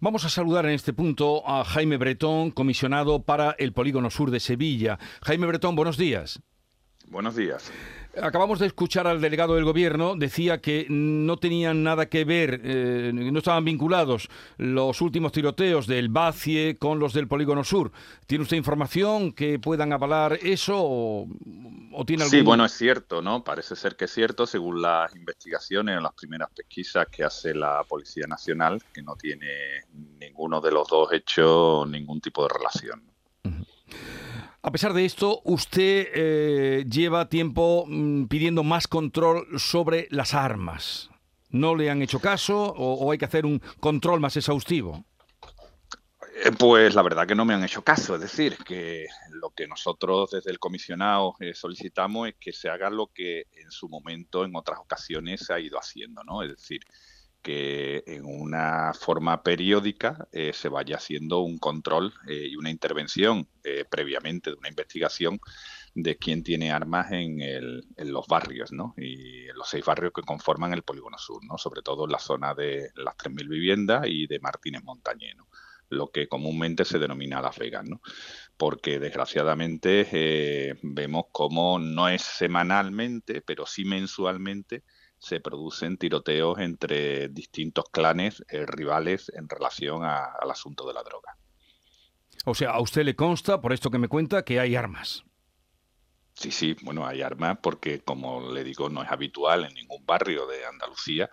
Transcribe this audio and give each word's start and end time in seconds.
Vamos 0.00 0.24
a 0.24 0.28
saludar 0.28 0.66
en 0.66 0.72
este 0.72 0.92
punto 0.92 1.48
a 1.48 1.64
Jaime 1.64 1.96
Bretón, 1.96 2.50
comisionado 2.50 3.22
para 3.22 3.54
el 3.58 3.72
Polígono 3.72 4.10
Sur 4.10 4.30
de 4.30 4.40
Sevilla. 4.40 4.98
Jaime 5.22 5.46
Bretón, 5.46 5.76
buenos 5.76 5.96
días. 5.96 6.40
Buenos 7.10 7.36
días. 7.36 7.72
Acabamos 8.20 8.58
de 8.58 8.66
escuchar 8.66 9.06
al 9.06 9.20
delegado 9.20 9.54
del 9.54 9.64
gobierno, 9.64 10.16
decía 10.16 10.60
que 10.60 10.86
no 10.88 11.36
tenían 11.36 11.84
nada 11.84 12.06
que 12.06 12.24
ver, 12.24 12.60
eh, 12.64 13.12
no 13.14 13.38
estaban 13.38 13.64
vinculados 13.64 14.28
los 14.56 15.00
últimos 15.00 15.30
tiroteos 15.30 15.86
del 15.86 16.08
Bacie 16.08 16.76
con 16.78 16.98
los 16.98 17.12
del 17.12 17.28
Polígono 17.28 17.64
Sur. 17.64 17.92
¿Tiene 18.26 18.42
usted 18.42 18.56
información 18.56 19.32
que 19.32 19.58
puedan 19.58 19.92
avalar 19.92 20.38
eso 20.42 20.74
o, 20.78 21.28
tiene 22.04 22.24
algún... 22.24 22.38
Sí, 22.38 22.44
bueno, 22.44 22.64
es 22.64 22.72
cierto, 22.72 23.22
¿no? 23.22 23.42
Parece 23.42 23.76
ser 23.76 23.96
que 23.96 24.06
es 24.06 24.12
cierto, 24.12 24.46
según 24.46 24.82
las 24.82 25.14
investigaciones 25.14 25.98
o 25.98 26.00
las 26.00 26.12
primeras 26.14 26.50
pesquisas 26.50 27.06
que 27.08 27.24
hace 27.24 27.54
la 27.54 27.84
Policía 27.84 28.26
Nacional, 28.26 28.82
que 28.92 29.02
no 29.02 29.16
tiene 29.16 29.84
ninguno 30.18 30.60
de 30.60 30.72
los 30.72 30.88
dos 30.88 31.12
hechos 31.12 31.88
ningún 31.88 32.20
tipo 32.20 32.42
de 32.42 32.48
relación. 32.54 33.02
A 34.60 34.70
pesar 34.70 34.92
de 34.92 35.04
esto, 35.04 35.40
usted 35.44 36.08
eh, 36.14 36.84
lleva 36.90 37.28
tiempo 37.28 37.84
mm, 37.86 38.24
pidiendo 38.24 38.64
más 38.64 38.88
control 38.88 39.46
sobre 39.58 40.08
las 40.10 40.34
armas. 40.34 41.10
¿No 41.50 41.74
le 41.74 41.90
han 41.90 42.02
hecho 42.02 42.20
caso 42.20 42.74
o, 42.76 43.10
hay 43.10 43.18
que 43.18 43.24
hacer 43.24 43.46
un 43.46 43.62
control 43.80 44.20
más 44.20 44.36
exhaustivo? 44.36 45.04
Eh, 46.44 46.52
pues 46.56 46.94
la 46.94 47.02
verdad 47.02 47.26
que 47.26 47.34
no 47.34 47.44
me 47.44 47.54
han 47.54 47.64
hecho 47.64 47.82
caso, 47.82 48.14
es 48.14 48.20
decir, 48.20 48.56
que 48.58 49.06
lo 49.30 49.50
que 49.50 49.66
nosotros 49.66 50.30
desde 50.30 50.52
el 50.52 50.60
comisionado 50.60 51.34
eh, 51.40 51.52
solicitamos 51.52 52.28
es 52.28 52.34
que 52.38 52.52
se 52.52 52.68
haga 52.68 52.90
lo 52.90 53.08
que 53.08 53.46
en 53.52 53.70
su 53.72 53.88
momento, 53.88 54.44
en 54.44 54.54
otras 54.54 54.78
ocasiones, 54.78 55.44
se 55.46 55.52
ha 55.52 55.58
ido 55.58 55.78
haciendo, 55.78 56.22
¿no? 56.22 56.44
Es 56.44 56.50
decir, 56.50 56.80
que 57.42 58.04
en 58.06 58.24
una 58.24 58.92
forma 58.94 59.42
periódica 59.42 60.28
eh, 60.30 60.52
se 60.52 60.68
vaya 60.68 60.96
haciendo 60.96 61.40
un 61.40 61.58
control 61.58 62.12
y 62.26 62.54
una 62.56 62.70
intervención 62.70 63.48
previamente 63.90 64.50
de 64.50 64.56
una 64.56 64.68
investigación 64.68 65.38
de 65.94 66.16
quién 66.16 66.42
tiene 66.42 66.70
armas 66.70 67.10
en, 67.12 67.38
los 67.96 68.26
barrios, 68.26 68.72
¿no? 68.72 68.94
Y 68.96 69.48
en 69.48 69.56
los 69.56 69.68
seis 69.68 69.84
barrios 69.84 70.12
que 70.14 70.22
conforman 70.22 70.72
el 70.72 70.82
Polígono 70.82 71.18
Sur, 71.18 71.44
¿no? 71.44 71.58
Sobre 71.58 71.82
todo 71.82 72.04
en 72.04 72.12
la 72.12 72.18
zona 72.18 72.54
de 72.54 72.90
las 72.96 73.16
3.000 73.16 73.48
viviendas 73.48 74.06
y 74.06 74.26
de 74.26 74.40
Martínez 74.40 74.82
Montañeno 74.84 75.47
lo 75.88 76.10
que 76.10 76.28
comúnmente 76.28 76.84
se 76.84 76.98
denomina 76.98 77.40
Las 77.40 77.58
Vegas, 77.58 77.84
¿no? 77.84 78.00
Porque 78.56 78.98
desgraciadamente 78.98 80.76
vemos 80.82 81.26
cómo 81.32 81.78
no 81.78 82.08
es 82.08 82.22
semanalmente, 82.22 83.40
pero 83.40 83.66
sí 83.66 83.84
mensualmente, 83.84 84.82
se 85.18 85.40
producen 85.40 85.98
tiroteos 85.98 86.58
entre 86.58 87.28
distintos 87.28 87.86
clanes 87.90 88.44
eh, 88.48 88.64
rivales 88.66 89.30
en 89.34 89.48
relación 89.48 90.04
al 90.04 90.50
asunto 90.50 90.86
de 90.86 90.94
la 90.94 91.02
droga. 91.02 91.36
O 92.44 92.54
sea, 92.54 92.70
a 92.70 92.80
usted 92.80 93.04
le 93.04 93.16
consta, 93.16 93.60
por 93.60 93.72
esto 93.72 93.90
que 93.90 93.98
me 93.98 94.08
cuenta, 94.08 94.44
que 94.44 94.60
hay 94.60 94.76
armas. 94.76 95.24
Sí, 96.34 96.52
sí, 96.52 96.76
bueno, 96.82 97.04
hay 97.04 97.20
armas 97.20 97.58
porque, 97.60 98.00
como 98.00 98.52
le 98.52 98.62
digo, 98.62 98.88
no 98.88 99.02
es 99.02 99.10
habitual 99.10 99.64
en 99.64 99.74
ningún 99.74 100.06
barrio 100.06 100.46
de 100.46 100.64
Andalucía 100.64 101.28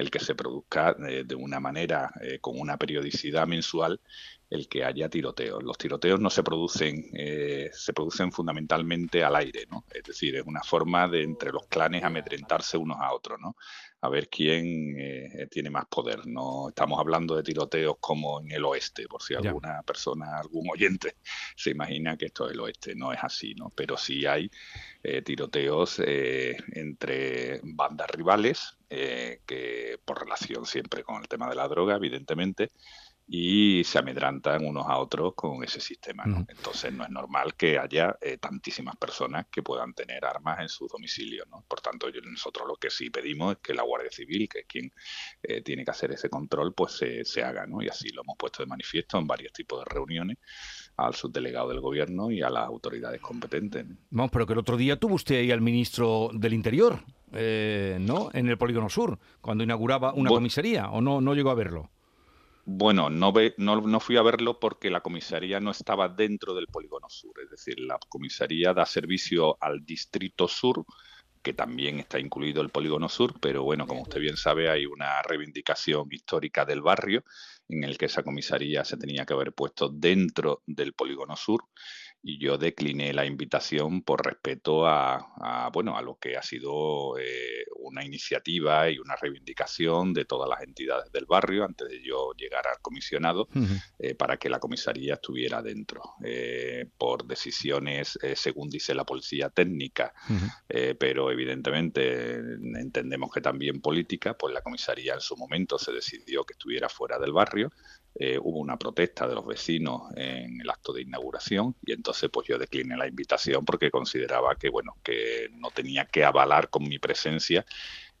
el 0.00 0.10
que 0.10 0.18
se 0.18 0.34
produzca 0.34 0.96
eh, 1.08 1.24
de 1.24 1.34
una 1.34 1.60
manera, 1.60 2.10
eh, 2.22 2.38
con 2.40 2.58
una 2.58 2.76
periodicidad 2.76 3.46
mensual, 3.46 4.00
el 4.50 4.68
que 4.68 4.84
haya 4.84 5.08
tiroteos. 5.08 5.62
Los 5.62 5.78
tiroteos 5.78 6.20
no 6.20 6.28
se 6.28 6.42
producen, 6.42 7.08
eh, 7.14 7.70
se 7.72 7.92
producen 7.92 8.32
fundamentalmente 8.32 9.22
al 9.22 9.36
aire, 9.36 9.66
¿no? 9.70 9.84
Es 9.92 10.02
decir, 10.02 10.34
es 10.36 10.44
una 10.44 10.62
forma 10.62 11.06
de 11.06 11.22
entre 11.22 11.52
los 11.52 11.68
clanes 11.68 12.02
amedrentarse 12.02 12.76
unos 12.76 12.98
a 13.00 13.12
otros, 13.12 13.38
¿no? 13.40 13.56
A 14.00 14.08
ver 14.08 14.28
quién 14.28 14.96
eh, 14.98 15.46
tiene 15.50 15.70
más 15.70 15.86
poder. 15.86 16.26
No 16.26 16.70
estamos 16.70 16.98
hablando 16.98 17.36
de 17.36 17.44
tiroteos 17.44 17.96
como 18.00 18.40
en 18.40 18.50
el 18.50 18.64
oeste, 18.64 19.06
por 19.06 19.22
si 19.22 19.34
alguna 19.34 19.82
persona, 19.82 20.38
algún 20.38 20.68
oyente 20.68 21.16
se 21.54 21.70
imagina 21.70 22.16
que 22.16 22.26
esto 22.26 22.46
es 22.46 22.52
el 22.52 22.60
oeste. 22.60 22.94
No 22.96 23.12
es 23.12 23.20
así, 23.22 23.54
¿no? 23.54 23.70
Pero 23.76 23.96
sí 23.96 24.26
hay 24.26 24.50
eh, 25.02 25.22
tiroteos 25.22 26.00
entre 26.00 27.60
bandas 27.62 28.10
rivales, 28.10 28.79
que 28.90 29.98
por 30.04 30.20
relación 30.20 30.66
siempre 30.66 31.04
con 31.04 31.22
el 31.22 31.28
tema 31.28 31.48
de 31.48 31.54
la 31.54 31.68
droga, 31.68 31.96
evidentemente, 31.96 32.70
y 33.32 33.84
se 33.84 34.00
amedrantan 34.00 34.66
unos 34.66 34.86
a 34.88 34.98
otros 34.98 35.34
con 35.36 35.62
ese 35.62 35.80
sistema. 35.80 36.24
Entonces 36.48 36.92
no 36.92 37.04
es 37.04 37.10
normal 37.10 37.54
que 37.54 37.78
haya 37.78 38.18
eh, 38.20 38.38
tantísimas 38.38 38.96
personas 38.96 39.46
que 39.52 39.62
puedan 39.62 39.94
tener 39.94 40.24
armas 40.24 40.58
en 40.58 40.68
su 40.68 40.88
domicilio. 40.88 41.44
¿no? 41.48 41.64
Por 41.68 41.80
tanto, 41.80 42.08
nosotros 42.24 42.66
lo 42.66 42.74
que 42.74 42.90
sí 42.90 43.08
pedimos 43.08 43.52
es 43.52 43.58
que 43.62 43.72
la 43.72 43.84
Guardia 43.84 44.10
Civil, 44.10 44.48
que 44.48 44.60
es 44.60 44.66
quien 44.66 44.92
eh, 45.44 45.62
tiene 45.62 45.84
que 45.84 45.92
hacer 45.92 46.10
ese 46.10 46.28
control, 46.28 46.74
pues 46.74 46.94
se, 46.94 47.24
se 47.24 47.44
haga. 47.44 47.68
¿no? 47.68 47.80
Y 47.80 47.86
así 47.86 48.08
lo 48.08 48.22
hemos 48.22 48.36
puesto 48.36 48.64
de 48.64 48.66
manifiesto 48.66 49.16
en 49.16 49.28
varios 49.28 49.52
tipos 49.52 49.78
de 49.84 49.94
reuniones 49.94 50.38
al 50.96 51.14
subdelegado 51.14 51.68
del 51.68 51.80
gobierno 51.80 52.32
y 52.32 52.42
a 52.42 52.50
las 52.50 52.66
autoridades 52.66 53.20
competentes. 53.20 53.86
Vamos, 54.10 54.32
pero 54.32 54.44
que 54.44 54.54
el 54.54 54.58
otro 54.58 54.76
día 54.76 54.98
tuvo 54.98 55.14
usted 55.14 55.36
ahí 55.36 55.52
al 55.52 55.60
ministro 55.60 56.30
del 56.34 56.52
Interior, 56.52 57.04
eh, 57.32 57.98
¿no? 58.00 58.30
En 58.32 58.48
el 58.48 58.58
Polígono 58.58 58.88
Sur, 58.88 59.18
cuando 59.40 59.64
inauguraba 59.64 60.12
una 60.14 60.30
comisaría, 60.30 60.90
¿o 60.90 61.00
no, 61.00 61.20
no 61.20 61.34
llegó 61.34 61.50
a 61.50 61.54
verlo? 61.54 61.90
Bueno, 62.64 63.10
no, 63.10 63.32
ve, 63.32 63.54
no, 63.56 63.80
no, 63.80 64.00
fui 64.00 64.16
a 64.16 64.22
verlo 64.22 64.60
porque 64.60 64.90
la 64.90 65.00
comisaría 65.00 65.60
no 65.60 65.70
estaba 65.70 66.08
dentro 66.08 66.54
del 66.54 66.66
polígono 66.66 67.08
sur, 67.08 67.32
es 67.42 67.50
decir, 67.50 67.80
la 67.80 67.98
comisaría 68.08 68.74
da 68.74 68.86
servicio 68.86 69.56
al 69.60 69.84
distrito 69.84 70.46
sur, 70.46 70.84
que 71.42 71.54
también 71.54 71.98
está 71.98 72.18
incluido 72.20 72.60
el 72.60 72.68
polígono 72.68 73.08
sur, 73.08 73.34
pero 73.40 73.64
bueno, 73.64 73.86
como 73.86 74.02
usted 74.02 74.20
bien 74.20 74.36
sabe, 74.36 74.70
hay 74.70 74.84
una 74.86 75.22
reivindicación 75.22 76.06
histórica 76.12 76.64
del 76.64 76.82
barrio 76.82 77.24
en 77.68 77.82
el 77.84 77.96
que 77.96 78.06
esa 78.06 78.22
comisaría 78.22 78.84
se 78.84 78.98
tenía 78.98 79.24
que 79.24 79.32
haber 79.32 79.52
puesto 79.52 79.88
dentro 79.88 80.62
del 80.66 80.92
polígono 80.92 81.36
sur 81.36 81.64
y 82.22 82.38
yo 82.38 82.58
decliné 82.58 83.12
la 83.14 83.24
invitación 83.24 84.02
por 84.02 84.24
respeto 84.24 84.86
a, 84.86 85.70
bueno 85.72 85.96
a 85.96 86.02
lo 86.02 86.18
que 86.18 86.36
ha 86.36 86.42
sido 86.42 87.18
eh, 87.18 87.64
una 87.76 88.04
iniciativa 88.04 88.90
y 88.90 88.98
una 88.98 89.16
reivindicación 89.16 90.12
de 90.12 90.26
todas 90.26 90.48
las 90.48 90.60
entidades 90.62 91.10
del 91.12 91.24
barrio 91.24 91.64
antes 91.64 91.88
de 91.88 92.02
yo 92.02 92.32
llegar 92.36 92.66
al 92.66 92.80
comisionado 92.82 93.48
eh, 93.98 94.14
para 94.14 94.36
que 94.36 94.50
la 94.50 94.58
comisaría 94.58 95.14
estuviera 95.14 95.62
dentro 95.62 96.02
eh, 96.22 96.86
por 96.98 97.26
decisiones 97.26 98.18
según 98.34 98.68
dice 98.68 98.94
la 98.94 99.04
policía 99.04 99.48
técnica. 99.48 100.12
Pero 100.98 101.30
evidentemente 101.30 102.34
entendemos 102.34 103.30
que 103.32 103.40
también 103.40 103.80
política 103.80 104.34
pues 104.34 104.52
la 104.52 104.62
comisaría 104.62 105.14
en 105.14 105.20
su 105.20 105.36
momento 105.36 105.78
se 105.78 105.92
decidió 105.92 106.44
que 106.44 106.52
estuviera 106.52 106.88
fuera 106.88 107.18
del 107.18 107.32
barrio 107.32 107.70
eh, 108.14 108.38
hubo 108.40 108.58
una 108.58 108.76
protesta 108.76 109.28
de 109.28 109.34
los 109.34 109.46
vecinos 109.46 110.02
en 110.16 110.60
el 110.60 110.68
acto 110.68 110.92
de 110.92 111.02
inauguración 111.02 111.76
y 111.84 111.92
entonces 111.92 112.28
pues 112.32 112.48
yo 112.48 112.58
decliné 112.58 112.96
la 112.96 113.06
invitación 113.06 113.64
porque 113.64 113.90
consideraba 113.90 114.56
que 114.56 114.68
bueno 114.68 114.96
que 115.02 115.48
no 115.52 115.70
tenía 115.70 116.06
que 116.06 116.24
avalar 116.24 116.70
con 116.70 116.82
mi 116.88 116.98
presencia 116.98 117.64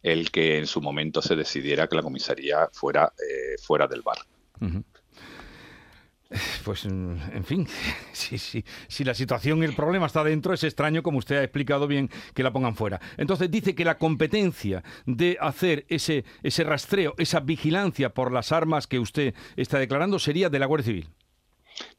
el 0.02 0.30
que 0.30 0.58
en 0.58 0.66
su 0.66 0.80
momento 0.80 1.20
se 1.20 1.36
decidiera 1.36 1.88
que 1.88 1.96
la 1.96 2.02
comisaría 2.02 2.68
fuera 2.72 3.12
eh, 3.18 3.56
fuera 3.60 3.86
del 3.86 4.02
bar. 4.02 4.18
Pues, 6.64 6.84
en 6.84 7.44
fin, 7.44 7.66
si, 8.12 8.38
si 8.38 9.04
la 9.04 9.14
situación 9.14 9.62
y 9.62 9.64
el 9.66 9.74
problema 9.74 10.06
está 10.06 10.22
dentro, 10.22 10.52
es 10.52 10.62
extraño, 10.62 11.02
como 11.02 11.18
usted 11.18 11.36
ha 11.36 11.42
explicado 11.42 11.86
bien, 11.86 12.10
que 12.34 12.42
la 12.42 12.52
pongan 12.52 12.76
fuera. 12.76 13.00
Entonces 13.16 13.50
dice 13.50 13.74
que 13.74 13.84
la 13.84 13.98
competencia 13.98 14.82
de 15.06 15.36
hacer 15.40 15.86
ese, 15.88 16.24
ese 16.42 16.64
rastreo, 16.64 17.14
esa 17.18 17.40
vigilancia 17.40 18.10
por 18.10 18.32
las 18.32 18.52
armas 18.52 18.86
que 18.86 18.98
usted 18.98 19.34
está 19.56 19.78
declarando, 19.78 20.18
sería 20.18 20.48
de 20.48 20.58
la 20.58 20.66
Guardia 20.66 20.86
Civil. 20.86 21.08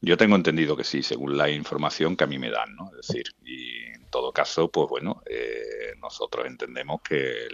Yo 0.00 0.16
tengo 0.16 0.36
entendido 0.36 0.76
que 0.76 0.84
sí, 0.84 1.02
según 1.02 1.36
la 1.36 1.50
información 1.50 2.16
que 2.16 2.24
a 2.24 2.28
mí 2.28 2.38
me 2.38 2.50
dan, 2.50 2.74
¿no? 2.76 2.90
Es 3.00 3.08
decir, 3.08 3.24
y 3.44 3.86
en 3.86 4.08
todo 4.10 4.32
caso, 4.32 4.70
pues 4.70 4.88
bueno, 4.88 5.22
eh, 5.26 5.94
nosotros 6.00 6.46
entendemos 6.46 7.00
que 7.02 7.48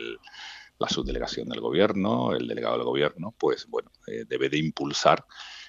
la 0.78 0.88
subdelegación 0.88 1.48
del 1.48 1.60
gobierno, 1.60 2.32
el 2.34 2.46
delegado 2.46 2.76
del 2.76 2.84
gobierno, 2.84 3.34
pues 3.36 3.66
bueno, 3.66 3.90
eh, 4.06 4.24
debe 4.28 4.48
de 4.48 4.58
impulsar 4.58 5.24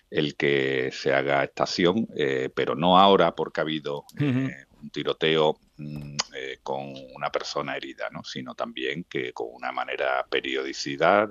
el 0.09 0.35
que 0.35 0.89
se 0.91 1.13
haga 1.13 1.43
estación, 1.43 2.07
eh, 2.15 2.49
pero 2.53 2.75
no 2.75 2.97
ahora 2.97 3.35
porque 3.35 3.61
ha 3.61 3.63
habido 3.63 4.05
eh, 4.19 4.65
un 4.81 4.89
tiroteo 4.89 5.59
mm, 5.77 6.15
eh, 6.35 6.59
con 6.63 6.93
una 7.13 7.31
persona 7.31 7.75
herida, 7.75 8.09
¿no? 8.11 8.23
sino 8.23 8.55
también 8.55 9.03
que 9.03 9.33
con 9.33 9.47
una 9.51 9.71
manera 9.71 10.25
periodicidad, 10.29 11.29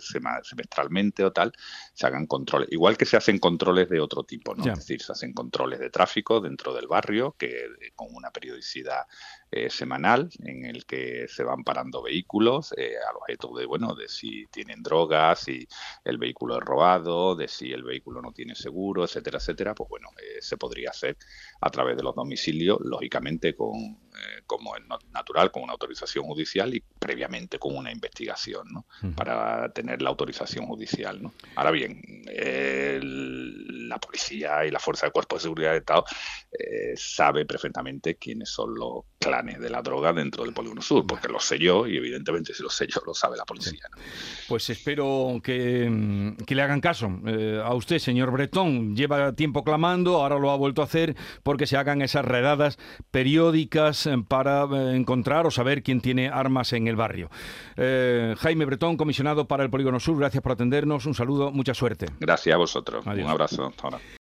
semestralmente 0.00 1.24
o 1.24 1.32
tal, 1.32 1.52
se 1.92 2.06
hagan 2.06 2.26
controles. 2.26 2.68
Igual 2.70 2.96
que 2.96 3.06
se 3.06 3.16
hacen 3.16 3.38
controles 3.38 3.88
de 3.88 4.00
otro 4.00 4.22
tipo, 4.22 4.54
¿no? 4.54 4.64
es 4.64 4.78
decir, 4.78 5.02
se 5.02 5.12
hacen 5.12 5.32
controles 5.32 5.80
de 5.80 5.90
tráfico 5.90 6.40
dentro 6.40 6.72
del 6.72 6.86
barrio 6.86 7.34
que 7.36 7.66
con 7.96 8.14
una 8.14 8.30
periodicidad 8.30 9.06
eh, 9.52 9.68
semanal 9.68 10.30
en 10.44 10.64
el 10.64 10.86
que 10.86 11.26
se 11.26 11.42
van 11.42 11.64
parando 11.64 12.02
vehículos 12.02 12.72
eh, 12.76 12.94
al 13.08 13.16
objeto 13.16 13.52
de 13.56 13.66
bueno 13.66 13.96
de 13.96 14.08
si 14.08 14.46
tienen 14.46 14.80
drogas, 14.80 15.40
si 15.40 15.66
el 16.04 16.18
vehículo 16.18 16.58
es 16.58 16.64
robado, 16.64 17.34
de 17.34 17.48
si 17.48 17.72
el 17.72 17.82
vehículo 17.82 18.22
no 18.22 18.30
tiene 18.30 18.54
seguro, 18.54 19.02
etcétera, 19.02 19.38
etcétera, 19.38 19.74
pues 19.74 19.90
bueno, 19.90 20.10
eh, 20.18 20.40
se 20.40 20.56
podría 20.56 20.90
hacer 20.90 21.16
a 21.60 21.68
través 21.68 21.96
de 21.96 22.04
los 22.04 22.14
domicilios, 22.14 22.78
lógicamente 22.80 23.56
con 23.56 23.98
como 24.44 24.76
es 24.76 24.82
natural, 25.12 25.50
con 25.50 25.62
una 25.62 25.72
autorización 25.72 26.26
judicial 26.26 26.74
y 26.74 26.82
previamente 26.98 27.58
con 27.58 27.76
una 27.76 27.90
investigación, 27.92 28.66
¿no? 28.70 28.84
Para 29.14 29.72
tener 29.72 30.02
la 30.02 30.10
autorización 30.10 30.66
judicial, 30.66 31.22
¿no? 31.22 31.32
Ahora 31.54 31.70
bien, 31.70 32.02
policía 34.00 34.64
y 34.64 34.70
la 34.70 34.78
fuerza 34.78 35.06
de 35.06 35.12
cuerpo 35.12 35.36
de 35.36 35.42
seguridad 35.42 35.72
de 35.72 35.78
Estado 35.78 36.04
eh, 36.52 36.94
sabe 36.96 37.46
perfectamente 37.46 38.16
quiénes 38.16 38.48
son 38.48 38.74
los 38.74 39.04
clanes 39.18 39.60
de 39.60 39.70
la 39.70 39.82
droga 39.82 40.12
dentro 40.12 40.44
del 40.44 40.52
Polígono 40.52 40.82
Sur, 40.82 41.06
porque 41.06 41.28
lo 41.28 41.38
sé 41.38 41.58
yo 41.58 41.86
y 41.86 41.96
evidentemente 41.96 42.54
si 42.54 42.62
lo 42.62 42.70
sé 42.70 42.86
yo 42.88 43.00
lo 43.06 43.14
sabe 43.14 43.36
la 43.36 43.44
policía. 43.44 43.82
Pues 44.48 44.68
espero 44.70 45.40
que, 45.44 45.88
mm, 45.88 46.44
que, 46.44 46.54
le 46.54 46.62
hagan 46.62 46.80
caso 46.80 47.10
eh, 47.26 47.62
a 47.62 47.74
usted, 47.74 47.98
señor 47.98 48.30
Bretón. 48.32 48.96
Lleva 48.96 49.32
tiempo 49.34 49.62
clamando, 49.62 50.16
ahora 50.16 50.38
lo 50.38 50.50
ha 50.50 50.56
vuelto 50.56 50.82
a 50.82 50.86
hacer 50.86 51.14
porque 51.42 51.66
se 51.66 51.76
hagan 51.76 52.02
esas 52.02 52.24
redadas 52.24 52.78
periódicas 53.10 54.06
eh, 54.06 54.16
para 54.26 54.64
encontrar 54.94 55.46
o 55.46 55.50
saber 55.50 55.82
quién 55.82 56.00
tiene 56.00 56.28
armas 56.28 56.72
en 56.72 56.88
el 56.88 56.96
barrio. 56.96 57.30
Jaime 57.76 58.64
Bretón, 58.66 58.96
comisionado 58.96 59.48
para 59.48 59.64
el 59.64 59.70
Polígono 59.70 60.00
Sur, 60.00 60.18
gracias 60.18 60.42
por 60.42 60.52
atendernos. 60.52 61.06
Un 61.06 61.14
saludo, 61.14 61.50
mucha 61.50 61.74
suerte. 61.74 62.06
Gracias 62.18 62.54
a 62.54 62.58
vosotros. 62.58 63.06
Un 63.06 63.20
abrazo. 63.26 63.72
Hasta 63.90 63.96
ahora. 63.96 64.10